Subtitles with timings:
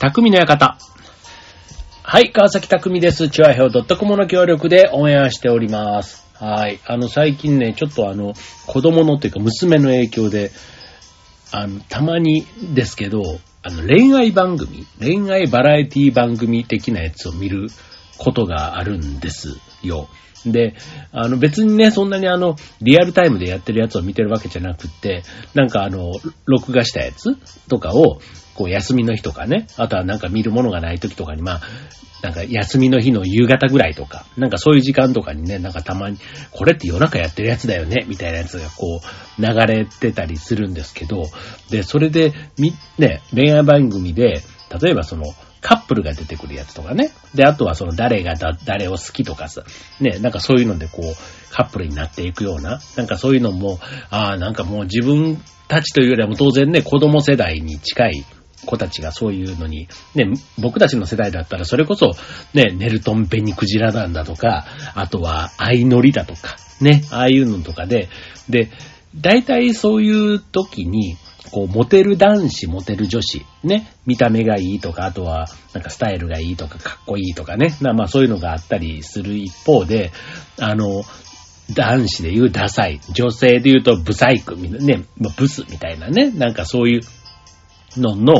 [0.00, 0.78] 匠の館。
[2.02, 3.28] はい、川崎匠です。
[3.28, 6.24] チュアヘオ .com の協力でオンエアしております。
[6.42, 6.80] はい。
[6.86, 8.32] あの、最近ね、ちょっとあの、
[8.66, 10.52] 子供のというか娘の影響で、
[11.52, 17.68] あの、たまにですけど、あの、恋愛番組、恋愛バラエティ番組的なやつを見る
[18.16, 20.08] ことがあるんですよ。
[20.46, 20.74] で、
[21.12, 25.22] あの別にね、そんなにあの、リアルタイムでやってるやつを見てるわけじゃなくって、
[25.54, 26.12] なんかあの、
[26.46, 27.36] 録画したやつ
[27.68, 28.20] とかを、
[28.54, 31.60] こう休みの日とかね、あとはなんか見るものがない時とかに、まあ、
[32.22, 36.18] なんか休みの日の夕方ぐらいとか、なんかそういう時間とかにね、なんかたまに、
[36.50, 39.00] これって夜中やってるやつだよね、みたいなやつがこ
[39.38, 41.24] う、流れてたりするんですけど、
[41.70, 44.42] で、それで、み、ね、恋愛番組で、
[44.82, 45.24] 例えばその、
[45.60, 47.10] カップルが出てくるやつとかね。
[47.34, 49.62] で、あとはその誰がだ誰を好きとかさ、
[50.00, 53.78] ね、なんかそういうのでこう、カップルになっていくような、なんかそういうのも、
[54.10, 58.24] ああ、なんかもう自分たちというよりも当然ね、子供世代に近い
[58.66, 60.26] 子たちがそういうのに、ね、
[60.58, 62.12] 僕たちの世代だったらそれこそ、
[62.54, 68.08] ね、ネルトンペニクジラ団だとか、あとは相乗りだとか、ね、ああいうのとかで、
[68.48, 68.70] で、
[69.14, 71.16] 大体そういう時に、
[71.50, 80.12] こう、モテる男子、モテる女子、ね、見た目がいいとか、あとは、なんかスタイルがいいとか、かっこいいとかね、まあそういうのがあったりする一方で、
[80.58, 81.02] あの、
[81.72, 85.04] 男子で言うダサい、女性で言うとブサイク、ね、
[85.36, 87.00] ブスみたいなね、なんかそういう
[88.00, 88.34] のの、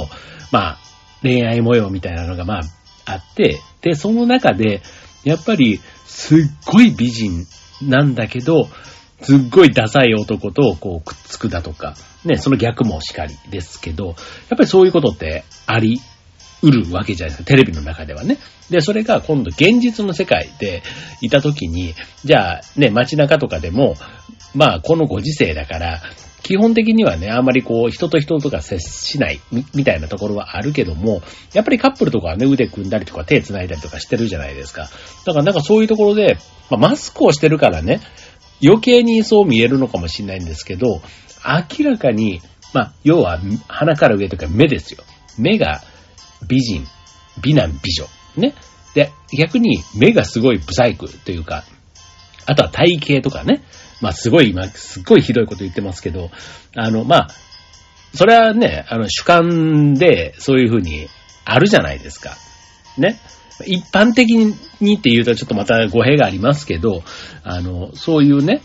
[0.50, 0.78] まあ、
[1.22, 2.60] 恋愛模様みたいなのがまあ、
[3.04, 4.82] あって、で、その中で、
[5.24, 7.46] やっぱり、すっごい美人
[7.82, 8.68] なんだけど、
[9.22, 14.16] すっごいダサい男とこうくっつくだとか、ね、その逆もしかりですけど、やっ
[14.50, 16.00] ぱりそういうことってあり
[16.62, 18.38] うるわけじゃないですか、テレビの中ではね。
[18.68, 20.82] で、それが今度現実の世界で
[21.20, 23.96] いたときに、じゃあね、街中とかでも、
[24.54, 26.00] まあこのご時世だから、
[26.42, 34.88] 基本的にはね、あんまりこう、人と人とか接しないみ、みたいなところはあるけども、やっぱりカップルとかはね、腕組んだりとか手繋いだりとかしてるじゃないですか。
[35.26, 36.38] だからなんかそういうところで、
[36.70, 38.00] まあ、マスクをしてるからね、
[38.62, 41.00] 余計にそう見えるのかもしれないんですけど、
[41.78, 42.40] 明らかに、
[42.72, 45.02] まあ、要は、鼻から上とか目ですよ。
[45.38, 45.82] 目が
[46.46, 46.86] 美人、
[47.42, 48.06] 美男美女。
[48.36, 48.54] ね。
[48.94, 51.64] で、逆に目がすごいブサイクというか、
[52.46, 53.62] あとは体型とかね。
[54.00, 56.30] まあ、すごい、今、すっごいひどいこと言ってますけど、
[56.74, 57.28] あの、まあ、
[58.14, 61.06] それはね、あの、主観でそういうふうに
[61.44, 62.36] あるじゃないですか。
[62.98, 63.20] ね。
[63.64, 64.28] 一般的
[64.80, 67.02] にって言うとちょっとまた語弊がありますけど、
[67.42, 68.62] あの、そういうね、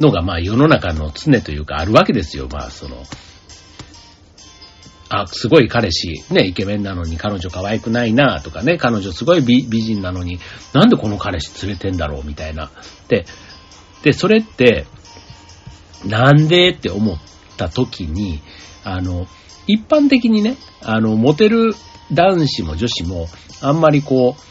[0.00, 2.48] のがまあ世の中の常というかあるわけですよ。
[2.50, 3.02] まあその、
[5.08, 10.38] あ、すごい彼氏、ね、イケメンなのに彼女可愛くないなとかね、彼女すごい美美人なのに、
[10.72, 12.70] なんでこの彼氏連れてんだろうみたいな。
[13.08, 13.26] で、
[14.02, 14.86] で、それって、
[16.06, 17.18] なんでって思っ
[17.56, 18.40] た時に、
[18.84, 19.26] あの、
[19.66, 21.74] 一般的にね、あの、モテる
[22.12, 23.28] 男子も女子も、
[23.62, 24.42] あんまりこう、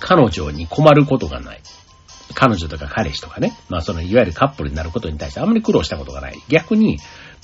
[0.00, 1.60] 彼女に困ることがない。
[2.34, 3.56] 彼女とか彼氏とかね。
[3.68, 6.38] まあその、いわゆるカップルになることに対してあんまり苦労したことがない。
[6.48, 6.98] 逆に、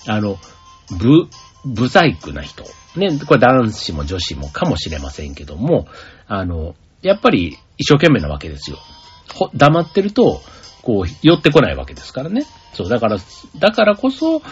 [0.06, 0.38] あの、
[0.98, 1.28] ブ、
[1.64, 2.64] ブザイクな人。
[2.96, 5.86] ね、これ男子も女子もかもしれませんけども、
[6.26, 8.78] あの、やっぱり一生懸命なわけですよ。
[9.54, 10.40] 黙ってると、
[10.82, 12.46] こう、寄ってこないわけですからね。
[12.74, 13.18] そう、だから、
[13.58, 14.42] だからこそ、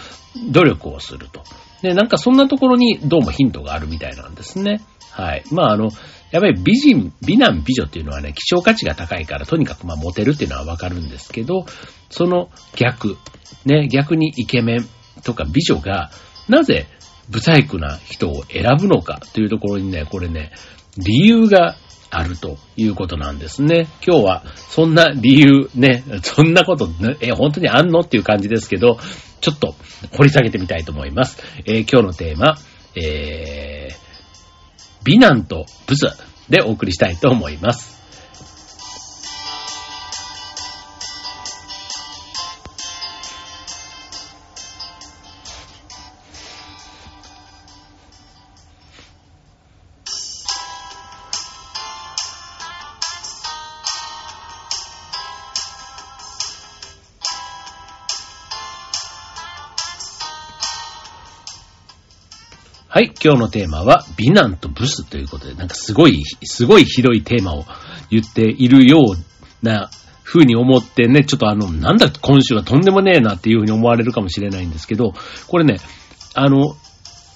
[0.51, 1.43] 努力をすると。
[1.81, 4.81] で、なんかそんなところにどうもヒントがあるみたいなんですね。
[5.11, 5.43] はい。
[5.51, 5.89] まああの、
[6.31, 11.65] やっぱり美人、美男美女っていうのはね、希少価値が高いから、とにかくまあモテるっていうのはわかるんですけど、
[12.09, 13.17] その逆、
[13.65, 14.87] ね、逆にイケメン
[15.23, 16.11] とか美女が、
[16.49, 16.87] なぜ
[17.29, 20.51] ブサイクな人を選ぶのかというところにね、これね、
[20.97, 21.75] 理由が
[22.09, 23.87] あるということなんですね。
[24.05, 28.97] 今日はそんな理由ね、そんなこと、ね、え、本当にあんのっていう感じですけど、
[29.41, 29.75] ちょっと
[30.15, 31.37] 掘り下げてみたいと思います。
[31.65, 32.57] えー今日のテーマ、
[32.95, 33.95] えー、
[35.03, 36.07] 美男とブス
[36.49, 37.96] でお送りしたいと思います。
[62.97, 67.63] はい、今日のテーマは美男とブスということで、なんかすごい、すごいひどいテーマを
[68.09, 69.91] 言っているような
[70.23, 75.13] 風に思ってね、ちょっとあの、なんだ今週はとんでもねえなっていう風に思われるかもしれないんですけど、
[75.47, 75.75] これね、
[76.33, 76.75] あの、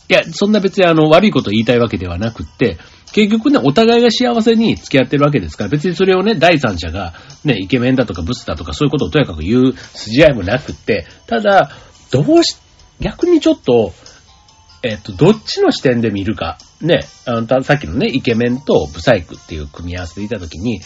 [0.09, 2.79] いや、そんな別にあの、悪いこと言いたいわけではなくって、
[3.13, 7.13] 結局ね、お互いが幸せに付き合ってるわけですから、別にそれをね、第三者が、
[7.45, 11.69] ね、イケメンだとかブスだとかそういうことをとやかく言う筋合いもなくって、ただ、
[12.09, 12.57] どうし、
[12.99, 13.93] 逆にちょっと、
[14.83, 16.57] えっと、どっちの視点で見るか。
[16.81, 20.81] ね、あの、さっきのね、イケメンとブサイクっていう組み合わせでいたときに、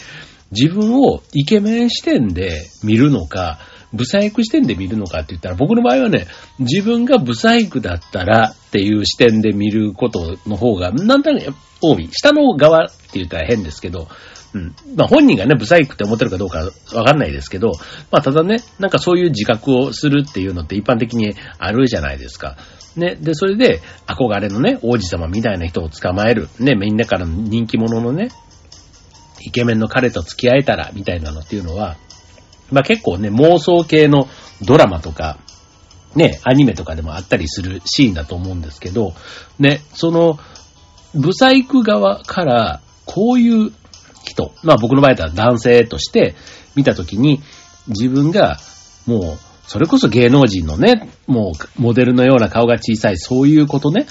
[0.50, 3.58] 自分をイケメン視点で見るのか、
[3.92, 6.26] ブサイク視点で見るのかって言ったら、僕の場合はね、
[6.58, 12.08] 自分がブサイクだったらっていう視点で見ることの方が、なんとなく多い。
[12.12, 14.08] 下の側って言ったら変ですけど、
[14.54, 14.74] うん。
[14.96, 17.72] まあ本人がね、ブサイクって思ってるかどうかわかんないですけど、
[18.10, 22.56] まあただね、なんかそういう自覚をするっていうのって一般的にあるじゃないですか。
[22.96, 23.16] ね。
[23.16, 26.48] で、それで憧れのね、王子様みたいな人を捕まえる。
[26.58, 28.30] ね、みんなからの人気者のね、
[29.40, 31.96] イケメンの彼と付き合えたら、みたいなのっていうのは、
[32.70, 34.28] まあ結構ね、妄想系の
[34.62, 35.38] ドラマとか、
[36.14, 39.12] ね、アニメとかでもあったりするシーンだと思うんですけど、
[39.58, 40.38] ね、その、
[41.14, 43.72] ブサイク側から、こういう
[44.24, 46.34] 人、まあ僕の場合だったら男性として
[46.74, 47.42] 見たときに、
[47.88, 48.58] 自分が
[49.06, 54.06] もう、それこそ芸能人のね、もうモデルのような顔が小さい、そういうことね、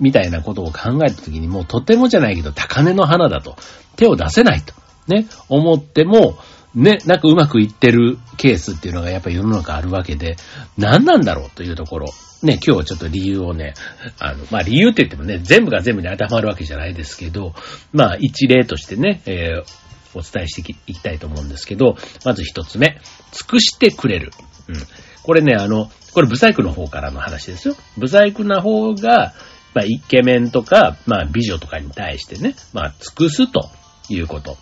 [0.00, 3.56] みたいなことを考えたときに、もうとてもじゃないけど高根の花だと、
[3.96, 4.74] 手を出せないと、
[5.08, 6.38] ね、思っても、
[6.74, 10.36] ね、なんかうまくいってるケースっていうのがやっぱ世の中あるわけで、
[10.76, 12.06] 何なんだろうというところ。
[12.42, 13.72] ね、今日はちょっと理由をね、
[14.18, 17.54] あの、まあ、理由って言ってもね、全部が全部に当てはまるわけじゃないですけど、
[17.92, 21.96] まあ、一例としてね、えー、お伝えしていきたいと思うんですけど、
[22.26, 23.00] まず一つ目、
[23.32, 24.32] 尽くしてくれる。
[24.68, 24.76] うん。
[25.22, 27.76] これね、あの、これブサイクの方からの話ですよ。
[27.98, 29.34] ブサイクな方が、
[29.74, 33.68] まあ、イケメンとか、まあ、美女とかに対してね、まあ、尽くすと
[34.08, 34.56] いうこと。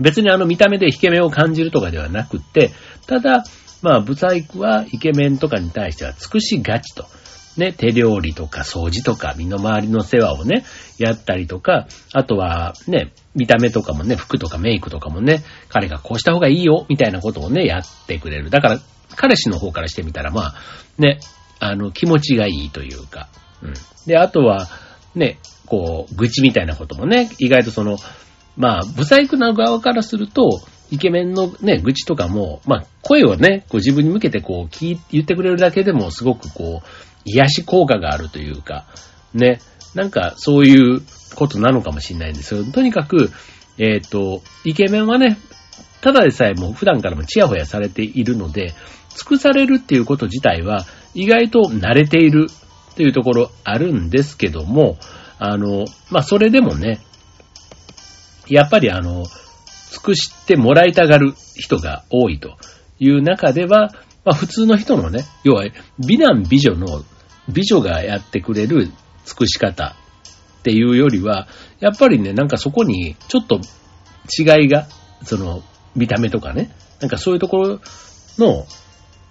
[0.00, 2.72] 別にあの見た目でイケメンを感じるとかではなくて、
[3.06, 3.44] ただ、
[3.82, 7.06] まあ、ブサイクはイケメンとかに対しては尽くしがちと。
[7.56, 10.64] ね、手料理とか掃除とか身の回りの世話をね、
[10.98, 18.50] やったりとか、あとはね、見た目とかもね、服とかメイクとかもね、彼がこうした方がいいよ、みたいなことをね、やってくれる。
[18.50, 18.80] だから、
[19.16, 20.54] 彼氏の方からしてみたら、まあ、
[20.98, 21.18] ね、
[21.58, 23.28] あの、気持ちがいいというか、
[23.62, 23.74] うん。
[24.06, 24.68] で、あとは、
[25.14, 27.98] ね、こう、愚痴みたいなこともね、意外とその、
[28.56, 30.60] まあ、ブサイクな側からすると、
[30.90, 36.86] イケメンのね、愚痴とかも、まあ、声をね、こう自分に向けてこう、聞い、言ってくれるだけでもすごくこう、
[37.24, 38.86] 癒し効果があるというか、
[39.32, 39.60] ね、
[39.94, 41.00] なんかそういう
[41.34, 42.64] ことなのかもしれないんですよ。
[42.64, 43.30] とにかく、
[43.78, 45.38] えっ、ー、と、イケメンはね、
[46.00, 48.74] ただでさえも普段からもチヤホヤされているので、
[49.16, 52.48] 尽くされるっていうこと自体は意外と慣れている
[52.96, 54.98] というところあるんですけども、
[55.38, 57.00] あの、まあ、それでもね、
[58.48, 59.24] やっぱりあの、
[59.90, 62.56] 尽くしてもらいたがる人が多いと
[62.98, 63.92] いう中では、
[64.24, 65.64] まあ普通の人のね、要は
[65.98, 67.04] 美男美女の
[67.48, 68.86] 美女がやってくれる
[69.24, 69.96] 尽くし方
[70.60, 71.48] っていうよりは、
[71.80, 73.60] やっぱりね、なんかそこにちょっと
[74.38, 74.86] 違いが、
[75.24, 75.62] その
[75.96, 76.70] 見た目とかね、
[77.00, 77.80] なんかそういうところ
[78.38, 78.66] の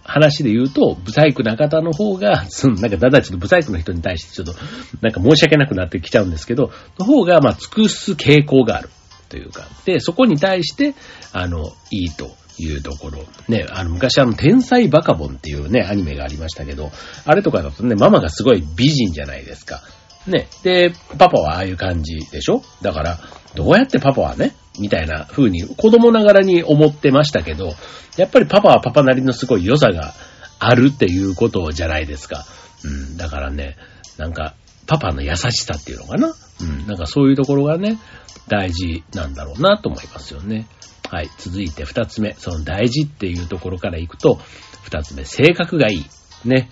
[0.10, 4.56] 話で言うと、ブサイクな方の方が、 そのなんかだだちょっとブサイクの人に対してちょっと、
[5.02, 8.90] なんか申し訳なくなってきちゃうんですけど、の方が、まあ、尽くす傾向がある。
[9.30, 10.96] というか、で、そこに対して、
[11.34, 13.20] あの、いいというところ。
[13.48, 16.92] ね、あの、昔あの、天才バカボンっていうね、アニメがありましたけど、
[17.26, 19.84] あれとかだとね、ママがすごい美人じゃないですか。
[20.26, 20.48] ね。
[20.64, 22.64] で、パパはああいう感じでしょ？
[22.82, 23.20] だから、
[23.56, 27.74] どうやってパパはね、みたいな風に子供ながらに思ってましたけど、
[28.18, 30.14] やっぱりパパはパパなりのすごい良さが
[30.60, 32.46] あるっていうことじゃないですか。
[32.84, 33.78] うん、だからね、
[34.18, 34.56] なんか、
[34.88, 38.00] パパの優しさっていうのかなうん、なんかそういうところがね、
[38.48, 40.68] 大事なんだろうなと思いますよね。
[41.10, 41.30] はい。
[41.38, 42.34] 続いて二つ目。
[42.34, 44.40] その大事っていうところからいくと、
[44.84, 46.06] 二つ目、性格がいい。
[46.46, 46.70] ね。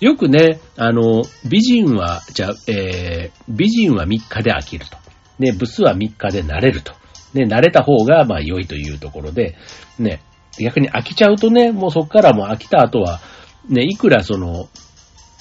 [0.00, 4.96] よくね、あの、美人は、じゃえー、美人は3日で飽きると。
[5.38, 6.92] ね、ブスは3日で慣れると。
[7.34, 9.56] ね、慣れた方が、まあ、良いというところで、
[9.98, 10.22] ね、
[10.58, 13.20] 逆に飽きちゃうとね、もうそっからもう飽きた後は、
[13.68, 14.68] ね、いくらその、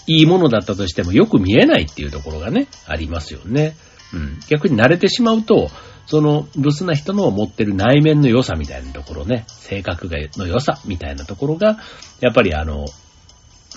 [0.07, 3.75] いいものだったとしてもよく見えないっていうところがね、ありますよね。
[4.13, 4.39] うん。
[4.49, 5.69] 逆に慣れてしまうと、
[6.07, 11.77] そのブスな人の持ってる内面の良さみたいなところね、性格がの良さみたいなところが、
[12.19, 12.85] やっぱりあの、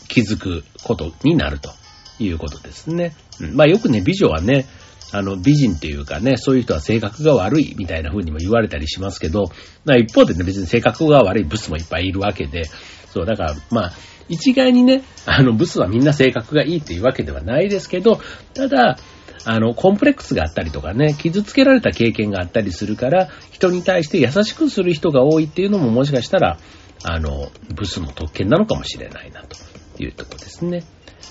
[0.08, 1.70] 気づくことになると
[2.18, 3.14] いうことですね。
[3.40, 4.66] うん、まあよくね、美女はね、
[5.12, 9.44] あの、美人っていうかね、そういう人は性格が悪いみたいな風にも言われたりしますけど、
[9.84, 12.64] まあ一方でね、別に性格が悪いブスもいっぱいいるわけで、
[13.12, 13.92] そう、だから、まあ、
[14.28, 18.20] 一概にね、あの、ブスはみんな性格がいいっていうわけではないですけど、
[18.54, 18.98] ただ、
[19.44, 26.58] あの、コンプレックスがあったりとかね、傷つけられた経験があったりするから、人に対して優しくする人が多いっていうのももしかしたら、
[27.04, 29.56] あの、ブスの特権なのかもしれないな、と
[30.02, 30.84] いうとこですね。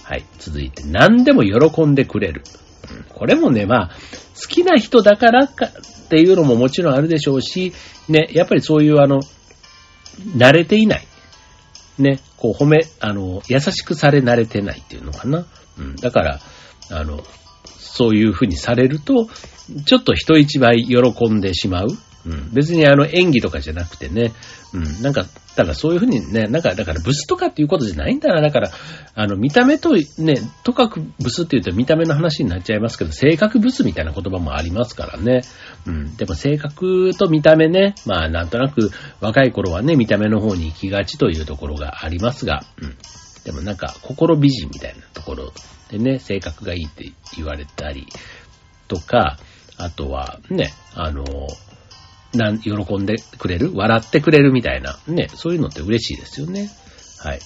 [0.04, 0.26] はい。
[0.40, 2.44] 続いて、何でも喜んでくれる。
[3.22, 3.90] これもね、まあ、
[4.34, 7.72] 好きな人だからかっていうのももちろんあるでしょうし、
[8.10, 9.20] ね、やっぱりそういうあの、
[10.36, 11.06] 慣れていない。
[12.00, 15.46] ね、こう褒め、あの、優しくされ慣れてないっていうのかな。
[15.78, 16.40] うん、だから、
[16.90, 17.24] あの、
[17.78, 19.30] そういうふうにされると、
[19.86, 21.90] ちょっと人一倍喜んでしまう。
[22.26, 22.54] うん。
[22.54, 24.34] 別にあの演技とかじゃなくてね。
[24.74, 25.02] うん。
[25.02, 25.26] なんか、
[25.56, 28.42] ただそういうふうにね、なんか、だからブスとかっていうことじゃないんだな。
[28.42, 28.72] だから、
[29.16, 35.42] あの、見た目とね、とかくブスって言うと見た目の話になっちゃいますけど、性格ブスみたいな言葉もありますからね。
[35.86, 36.16] うん。
[36.16, 42.96] でも性格と見た目ね、まあなんとなく若い頃はね、見た目の方に行きがちというところがありますが、うん。
[43.44, 45.52] でもなんか、心美人みたいなところ
[45.90, 48.08] でね、性格がいいって言われたり
[48.88, 49.38] とか、
[49.78, 51.26] あとはね、あの、
[52.34, 54.98] なん、喜んでくれる笑ってくれるみたいな。
[55.08, 56.70] ね、そういうのって嬉しいですよね。
[57.20, 57.40] はい。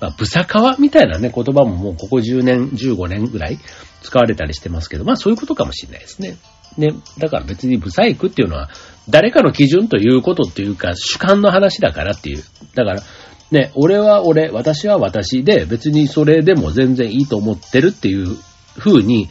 [0.00, 3.58] まあ、ブサカワみたいなね、言葉ももうここ10年、15年ぐらい
[4.02, 6.36] 使われたりしてますけど、まあそういうことかもしれないですね。
[6.76, 8.68] ね、だから別にブサイクっていうのは、
[9.08, 12.42] 誰かの基準ということっていうか、主観の話だからっていう。
[12.74, 13.02] だから、
[13.50, 18.36] ね、俺は俺、私は私で、別にそれでも全然いいと思ってるっていう
[18.78, 19.28] 風に、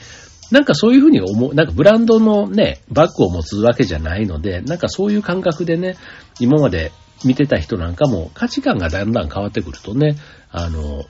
[0.51, 5.97] なんかそういうふうに思う、なんかブランドのね、バッグを持つわけじゃないので、なんかそういう感覚でね、
[6.39, 6.91] 今まで
[7.23, 10.17] 見てた人なんかも価値観がだんだん変わってくるとね、
[10.51, 11.05] あの、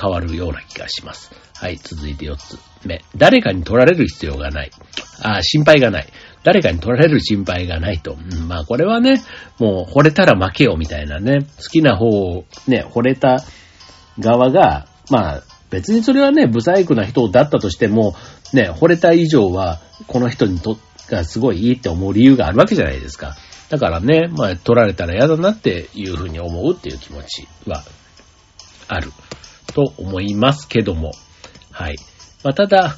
[0.00, 1.32] 変わるような気がします。
[1.54, 3.02] はい、続いて4つ目。
[3.16, 4.70] 誰かに取られる必要がない。
[5.22, 6.06] あ、心配がない。
[6.44, 8.12] 誰かに取られる心配がないと。
[8.12, 9.20] うん、まあこれはね、
[9.58, 13.44] もう惚れたら負けよみたいなね、好きな方をね、惚れた
[14.20, 18.14] 側が、まあ別にそれはね、不細工な人だったとしても、
[18.52, 23.36] ね、惚れた以上は、この人にと、がすごいいいって思う理由があるわけじゃないですか。
[23.70, 27.82] だからね、まあ、取られたら嫌だなっていうふうに思うっていう気持ちは、
[28.88, 29.12] ある、
[29.74, 31.12] と思いますけども。
[31.70, 31.96] はい。
[32.42, 32.96] まあ、ただ、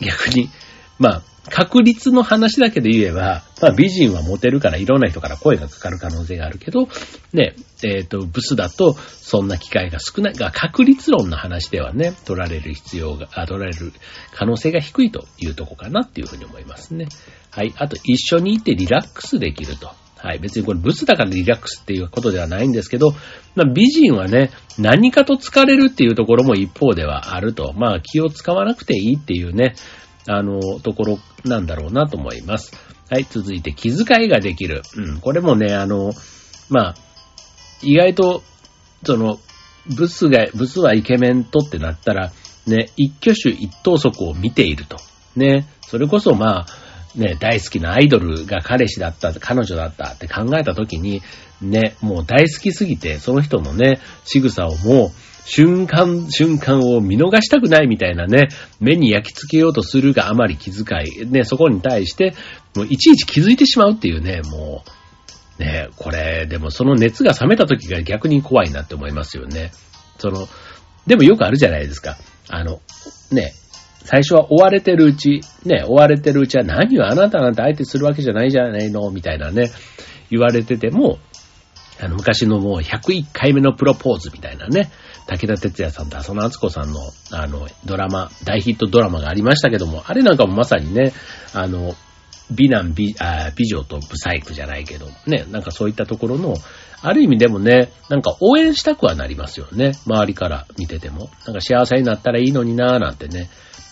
[0.00, 0.50] 逆に、
[0.98, 6.88] まあ、確率の話だけで言えば、まあ美人はモテるからいろんな人から声がかかる可能性があるけど、
[7.32, 13.92] ね、えっ、ー、と、ブスだとそんな機会が少ないが、確率論の話ではね、取られる必要が、あ、取られる
[14.32, 17.08] 可能性が低いというとこかなっていうふうに思いますね。
[17.50, 17.74] はい。
[17.76, 19.90] あと、一緒にいてリラックスできると。
[20.22, 20.38] はい。
[20.38, 23.12] 別にこれブスだからリラックスっていうことではないんですけど、
[23.54, 27.72] まあ美人はね、何かと疲れるっていうところも一方ではあると。
[27.74, 29.74] まあ気を使わなくていいっていうね、
[30.30, 32.72] あの、ところなんだろうなと思います。
[33.10, 34.82] はい、続いて気遣いができる。
[34.96, 36.12] うん、これもね、あの、
[36.68, 36.94] まあ、
[37.82, 38.42] 意外と、
[39.04, 39.38] その、
[39.86, 42.32] ブスが、ブスはイケメンとってなったら、
[42.66, 44.96] ね、一挙手一投足を見ていると。
[45.34, 46.66] ね、それこそまあ、
[47.16, 51.22] ね、大好きなアイドルが彼氏だった、彼女だったって考えたときに、
[51.60, 55.10] ね、もう大好きすぎて、その人のね、仕草をもう、
[55.44, 58.48] 瞬間、瞬間を見逃したくないみたいなね、
[58.80, 62.34] 目に焼き付けようとするがあまり気遣い、ね、そこに対して、
[62.76, 64.84] もういちいち気づいてしまうっていうね、も
[65.58, 69.72] う、ね、これ、でもその熱が冷めた時が逆に怖いなって思いますよね。
[70.18, 70.48] その、
[71.06, 72.16] でもよくあるじゃないですか。
[72.48, 72.80] あの、
[73.30, 73.52] ね、
[74.04, 79.70] 最初は追われてるうち、ね、追われてるうちは何をあなたなんて相手するわけじゃないじゃないのみたいなね、
[80.30, 81.18] 言われてても、
[82.00, 84.90] あの、昔のもう101回目のプロポーズみたいなね、
[85.30, 86.98] 武田鉄矢さんと浅野敦子さんの、
[87.30, 91.12] あの、ドラマ、大ヒットドラマがありましたけども、あれなんかもまさにね、
[91.54, 91.94] あの、
[92.50, 96.56] 美男美、あ美女とブサイクじゃないけど、ね、なんかそういったところの、
[97.00, 99.92] ある意味でもね、なんか応援したくはなりますよね。
[100.04, 101.30] 周りから見てても。
[101.46, 103.48] なんか幸せになったらいいのになーなんてね。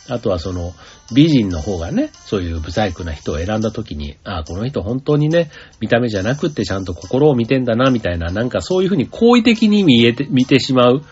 [0.08, 0.74] あとはその、
[1.12, 5.50] 美人の方がね、そういうブサイクな人を選んだ時に、ああ、この人本当にね、
[5.80, 11.02] 見た目じゃなくってちゃんと心を見てんだな、みたいな、なんかそういうふうに好意的に見えて、見てしまう。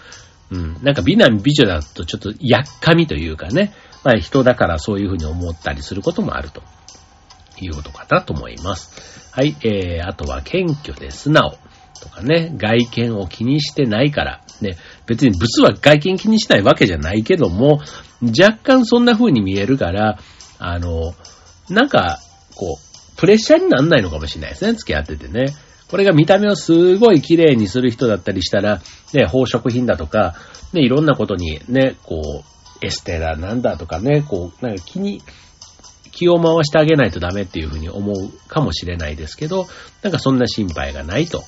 [0.50, 0.76] うん。
[0.82, 3.72] なんか美男美女だとちょっとやっかみというかね、
[4.04, 6.62] まあ人だからそういうふうに思ったりすることもあると
[7.60, 9.32] いうことかなと思います。
[9.32, 11.58] はい、えー、あとは謙虚で素直
[12.00, 14.76] とかね、外見を気にしてないから、ね、
[15.06, 17.80] 別に物は外見気にしないわけじゃないけども、
[18.22, 20.18] 若干そんな風に見えるから、
[20.58, 21.14] あの、
[21.68, 22.20] なんか、
[22.54, 25.46] こう、プレッシャーになんないのかもしれないですね、付き合っててね。
[25.88, 28.80] これが見た目をすごい綺麗にする人だったりしたら、
[29.12, 30.34] ね、宝飾品だとか、
[30.72, 35.22] ね、いろんなことにね、こう、エステラなんだとかね、こう、なんか気に、
[36.12, 39.66] 気を回してあげないとダメっていうふうに思うかもしれないですけど、
[40.02, 41.44] なんかそんな心配がないと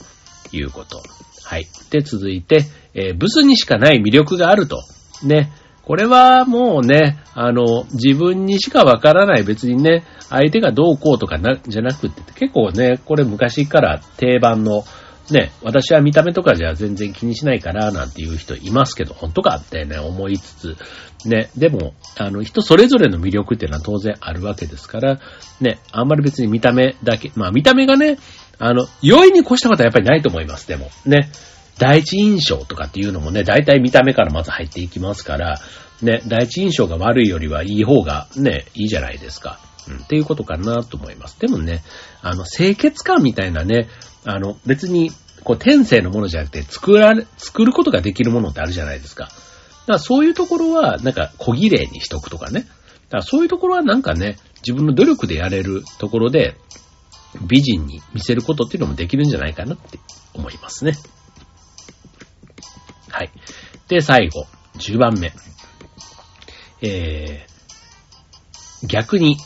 [0.53, 1.03] いうこと。
[1.45, 1.67] はい。
[1.91, 2.65] で、続いて、
[2.95, 4.83] えー、ブスにしかない魅力があると。
[5.23, 5.51] ね。
[5.83, 14.85] これはもうね、あの、自分にしかわからない別にね、相手がどうこうとかな、じゃなくて、結構ね、これ昔から定番の、
[15.31, 20.77] ね、私は見た目とかじゃ全然気にしないから、なんていう人いますけど、本当かってね、思いつつ、
[21.27, 25.21] ね、でも、あの、人それぞれの魅力っていうのは当然あるわけですから、
[25.61, 28.19] ね、あんまり別に見た目だけ、まあ見た目がね、
[28.59, 30.91] あの、容易に越したことはやっぱりないと思います、でも。
[31.05, 31.31] ね。
[31.79, 35.61] 第一印象とかっていうのもね、大体見た目からまず入っていきますから、
[36.03, 39.61] ね、第一印象が悪いよりはいい方がね、いいじゃないですか。
[39.89, 41.39] うん、っていうことかなと思います。
[41.41, 41.83] でもね、
[42.21, 43.89] あの、清潔感みたいなね、
[44.25, 45.11] あの、別に、
[45.45, 49.25] こう、天性のものじゃなくて、作られ、作ることができるものってあるじゃないですか。
[49.25, 49.37] だか
[49.95, 52.61] らそういうところは、なんか、小綺麗にしとくとかね。
[52.61, 56.57] だからそういうところはなんかね、自分の努力でやれるところで、
[57.47, 59.99] 美人に見せることっていうのもできるんじゃないかなって
[60.35, 60.93] 思いますね。
[63.11, 63.31] はい。
[63.89, 64.47] で、最後、
[64.77, 65.33] 10番目。
[66.81, 69.37] えー、逆に、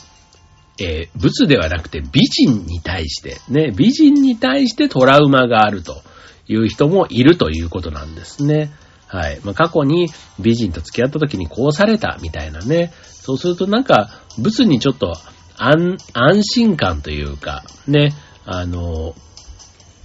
[0.79, 6.01] えー、仏ではなくて美人に対して、ね、美人に対してトラウマがあると
[6.47, 8.71] いう人もいるということなんですね。
[9.07, 9.39] はい。
[9.43, 12.91] まあ、過去に美人と付き合った時にこうされたみたいなね。
[13.05, 15.13] そうするとなんか、仏にちょっと
[15.55, 18.13] 安、安心感というか、ね、
[18.43, 19.13] あの、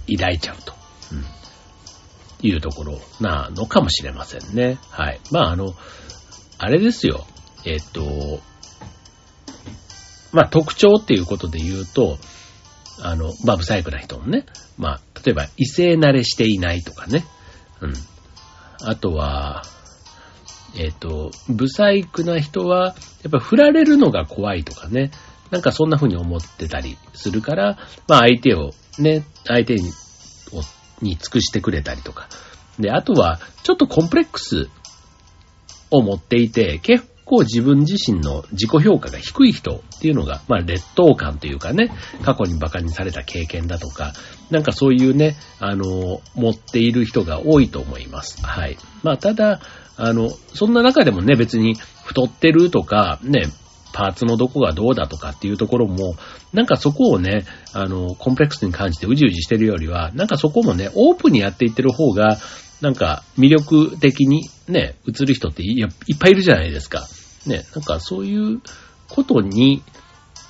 [0.07, 0.73] 抱いちゃうと。
[1.11, 1.25] うん。
[2.47, 4.77] いうところなのかもしれませんね。
[4.91, 5.19] はい。
[5.31, 5.73] まあ、あの、
[6.59, 7.25] あれですよ。
[7.65, 8.41] えっと、
[10.31, 12.17] まあ、特徴っていうことで言うと、
[13.01, 14.45] あの、まあ、不細工な人もね、
[14.77, 17.25] まあ、例えば、異性慣れしていないとかね。
[17.81, 17.93] うん。
[18.81, 19.63] あとは、
[20.77, 25.11] えっ、と、不細工な人は、やっぱ振られるのが怖いとかね。
[25.49, 29.91] なんかそんな風に思ってたりするから、まあ相手をね、相手に
[31.01, 32.27] に尽くしてくれたりとか。
[32.77, 34.69] で、あとは、ちょっとコンプレックス
[35.91, 41.91] を持っていて、結構自分自身の自己評価が低い人っていうのが、まあ劣等感というかね、
[42.23, 44.13] 過去に馬鹿にされた経験だとか、
[44.49, 48.43] なんかそういうね、あの、持っている人が多いと思います。
[48.43, 48.77] はい。
[49.03, 49.61] まあただ、
[49.95, 53.43] あの、そんな中でもね、別に太ってるとか、ね、
[53.93, 56.15] パーツのどこがどうだとかっていうところも、
[56.53, 62.37] なんかそこをね、あの、コンプレックスに感じてうじうじしてるよりは、なんかそこもね、オープンにやっていってる方が、
[62.81, 65.87] なんか魅力的にね、映る人っていっ
[66.17, 67.07] ぱいいるじゃないですか。
[67.49, 68.61] ね、なんかそういう
[69.09, 69.83] ことに、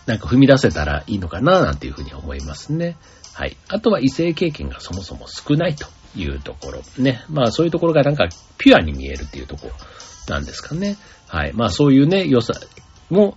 [0.06, 2.98] なんか踏み出せたらいいのかな、なんていうふうに思いますね。
[3.34, 3.56] はい。
[3.70, 6.82] あとは異性経験がそもそも少ないというところ。
[6.98, 7.24] ね。
[7.30, 9.74] まあそういうところがなんかピュアに見えるっていうところ
[10.34, 10.98] なんですかね。
[11.28, 11.54] はい。
[11.54, 12.54] まあそういうね、良さ、
[13.10, 13.36] も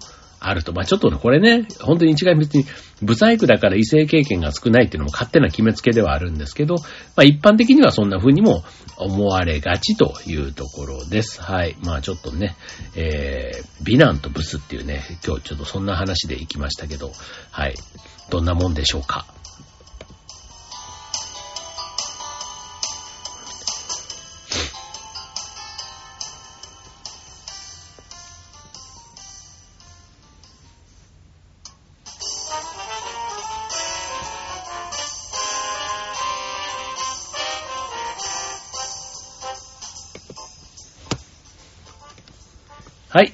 [0.48, 0.72] あると。
[0.72, 2.64] まあちょっとこれね、本当に一概別に、
[3.02, 6.82] ブサイクだから異性経験が少ないっていうのも勝手な決めつけではあるんですけど、ま
[7.18, 8.64] あ一般的にはそんな風にも
[8.96, 11.42] 思われがちというところです。
[11.42, 11.76] はい。
[11.84, 12.56] まあちょっとね、
[12.94, 17.12] えー、美男とブスっていうね、今日ちょっとそんな話で行きましたけど、
[17.50, 17.74] はい。
[18.30, 19.26] どんなもんでしょうか。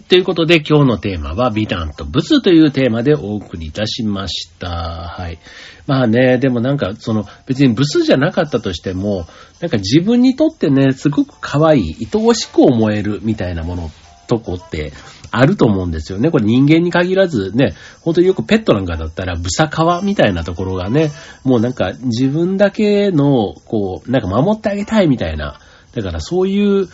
[0.08, 4.68] ということで今日のテーマは美談と仏というテーマでお送りいたしました。
[4.68, 5.38] はい。
[5.86, 9.26] まあね、でもなんかその別に仏じゃなかったとしても、
[9.60, 13.90] なんか自分にとってね、すごく可愛い、愛おしく思えるみたいなもの、
[14.28, 14.92] とこって
[15.30, 16.30] あると思うんですよね。
[16.30, 21.10] これ人間に限らずね、本当によくペットなんかだったらブサカワみたいなところがね、
[21.44, 25.58] もうなんか自分だけの、こう、なんか守ってあげたいみたいな。
[25.94, 26.88] だからそういう、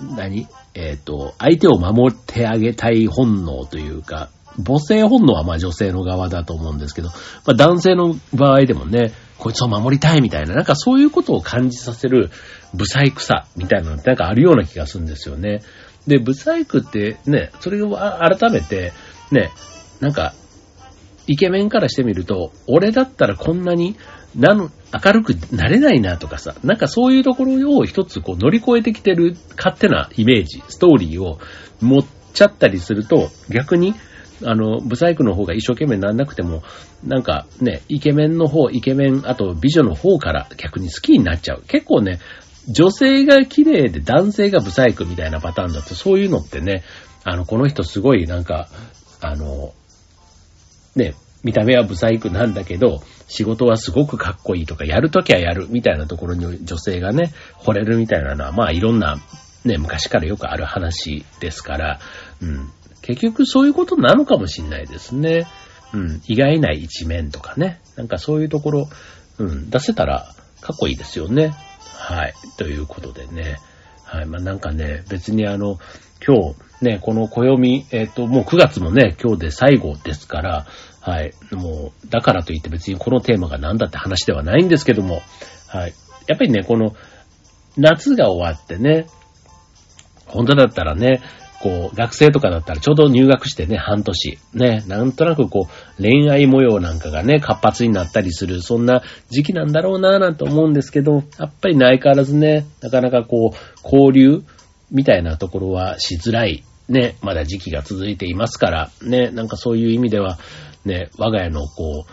[0.00, 0.46] 何？
[0.74, 4.30] えっ、ー、と、相手を守ってあげたい本能というか、
[4.64, 7.14] 母性本能はまあ女性の側だと思うんですけど、ま
[7.52, 12.30] あ男性の場合でもね、こいつを守りたいみたいな、なんかそういうことを感じさせる、
[12.72, 15.62] ブサイクさみたいなのってなんかあるような気がするんですよね。
[16.06, 18.92] で、ブサイクってね、それを改めて、
[19.30, 19.50] ね、
[20.00, 20.34] なんか、
[21.26, 23.96] イケメンからしてみると、俺だったらこんなに
[24.36, 24.70] なの、
[25.04, 31.38] 明るくなれないなとかさ、なんかそういうところを一つこう乗り越えてきてる勝手なイメージ、ストーリーを
[31.80, 33.94] 持っちゃったりすると、逆に、
[34.44, 36.62] あの、ブサイクの方が一生懸命なんなくても、
[37.04, 41.62] なんかね、イケメンの方、イケメン、あと美女の方から逆に好きになっちゃう。
[41.66, 42.18] 結構ね、
[42.68, 46.82] 女性が綺麗で男性がブサイクみたいなパターンだと、そういうのってね、
[47.24, 48.68] あの、この人すごいなんか、
[49.20, 49.72] あの、
[50.96, 51.14] ね、
[51.44, 59.18] 見た目はブサイクなんだけど、仕事はすごくかっこいいとか、やるときはやるみたいなところに女性がね、惚れるみたいなのは、まあいろんな、
[59.64, 62.00] ね、昔からよくある話ですから、
[62.40, 62.70] うん。
[63.02, 65.46] 結局そういうことなのかもしんないですね。
[65.92, 66.22] うん。
[66.26, 67.80] 意外な一面とかね。
[67.96, 68.88] なんかそういうところ、
[69.38, 71.54] うん、出せたらかっこいいですよね。
[71.98, 72.34] はい。
[72.56, 73.58] ということでね。
[74.14, 74.26] はい。
[74.26, 75.78] まあなんかね、別にあの、
[76.24, 80.66] 今日ね、この暦、えっ、ー、と、もう9月もね、今日で最後ですから、
[81.00, 81.34] はい。
[81.50, 85.20] もう、だからといって別にこのテーマが何だって話ではないんですけども、
[85.66, 85.94] はい。
[86.28, 86.94] やっぱりね、この、
[87.76, 89.06] 夏が終わってね、
[90.26, 91.20] 本当だったらね、
[91.64, 94.38] こう、学生とかだったらちょうど入学してね、半年。
[94.52, 95.66] ね、なんとなくこ
[95.98, 104.42] う、恋愛模様なんかがね、活発になったりする、そんな時期なんだろうなぁなんて思うんですけど、やっぱり相変わらずね、なかなかこう、交流
[104.90, 106.64] みたいなところはしづらい。
[106.86, 110.38] ね、まだ時期が続いていますから、ね、なんかそういう意味では、
[110.84, 112.04] ね、我が家のこう、思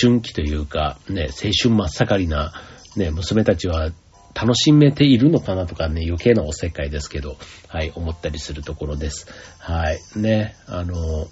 [0.00, 2.52] 春期というか、ね、青春真っ盛りな、
[2.96, 3.90] ね、娘たちは
[4.34, 7.36] 楽しめているのかなとかね、余計なおせっかいですけど、
[7.68, 9.28] はい、思ったりするところです。
[9.58, 11.28] はい、ね、あの、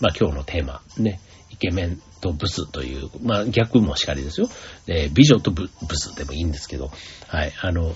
[0.00, 4.48] まあ、今日のテーマ、ね、イケメンとブスという、まあ、逆もしかりですよ。
[4.86, 6.90] で、美女とブスでもいいんですけど、
[7.28, 7.94] はい、あの、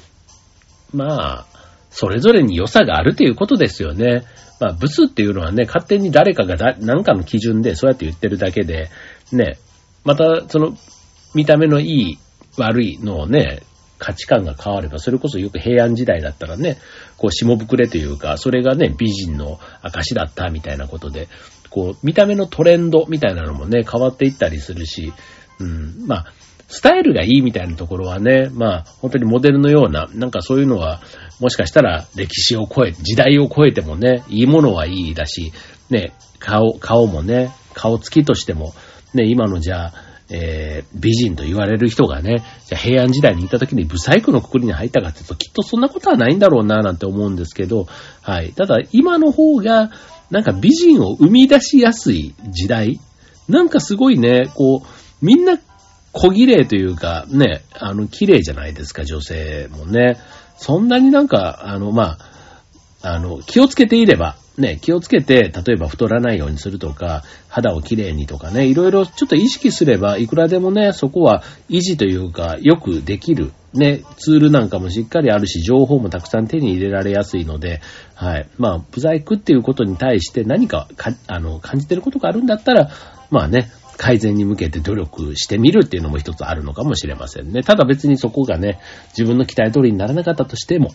[0.92, 1.47] まあ、
[1.90, 4.23] それぞれに良さがあるということですよね。
[4.61, 8.90] まあ、ブスっていうのはね、勝手に誰かがだ何かの基準でそうやって言ってるだけで、
[9.33, 9.59] ね、
[10.05, 10.77] また、その、
[11.35, 12.19] 見た目のいい、
[12.59, 13.62] 悪いのをね、
[13.98, 16.78] 価値観が変われば、それこそよく平安時代だったらね、
[17.16, 21.28] こう、下膨れというか、それがね、美人の証だったみたいなことで、
[21.70, 25.12] こう、見た目のトレンドみたいなのもね、変わっていったりするし、
[25.59, 26.32] うん、まあ、
[26.68, 31.00] スタイルがいいみたいなところはね、まあ、本当にモデルのような、なんかそういうのは、
[31.40, 35.52] もしかしたら歴史を超え、時代を超えてもね、いいものはいいだし、
[35.90, 38.74] ね、顔、顔もね、顔つきとしても、
[39.14, 39.92] ね、今のじゃあ、
[40.31, 47.87] えー、美人と言われる人がね、じゃ平安時代にいた時にブサイクのくくりに入ったかっていうと、きっとそんなことはないんだろうな、なんて思うんですけど、
[48.23, 48.53] はい。
[48.53, 49.91] ただ、今の方が、
[50.31, 52.99] なんか美人を生み出しやすい時代
[53.49, 55.59] なんかすごいね、こう、みんな
[56.12, 60.17] 小綺麗というか、ね、あの、綺麗じゃないですか、女性もね。
[60.57, 62.19] そんなになんか、あの、まあ、
[63.07, 73.53] あの、気をつけていれば、ね、気をつけて、例えば太らないようにするとか、肌をきれいにとかね、いろいろちょっと意識すれば、いくらでもね、そこは維持というか、よくできる。
[73.75, 77.83] ね、ツールなんかもしっかりあるし、情報もたくさん手に入れられやすいので、
[78.14, 78.49] はい。
[78.57, 82.88] まあ、不在区っていうことに対して何かか、あの、感じてることがあるんだったら、
[83.31, 87.62] まあね、改善に向けて努力してみるっていうのも一つあるのかもしれませんね。
[87.62, 90.95] ただ別にそこがね、自分の期待通りにならなかったとしても、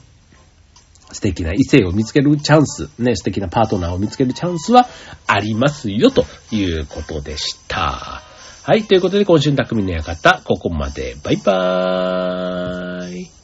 [1.11, 4.87] 素敵な異性を見つけるチャンス、ね、素敵なパートナーを見つけるチャンスは
[5.27, 8.23] ありますよ、ということでした。
[8.63, 11.15] はい、ということで今週の匠の館、ここまで。
[11.23, 13.40] バイバーイ。